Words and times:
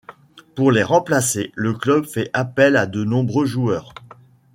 Pour 0.55 0.71
les 0.71 0.81
remplacer, 0.81 1.51
le 1.53 1.75
club 1.75 2.05
fait 2.05 2.31
appel 2.33 2.75
à 2.75 2.87
de 2.87 3.03
nombreux 3.03 3.45
joueurs. 3.45 3.93